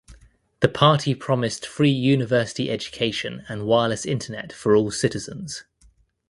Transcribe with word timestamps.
The 0.61 0.67
party 0.67 1.13
promised 1.13 1.63
free 1.63 1.91
university 1.91 2.71
education 2.71 3.43
and 3.47 3.67
wireless 3.67 4.03
internet 4.03 4.51
for 4.51 4.75
all 4.75 4.89
citizens. 4.89 5.63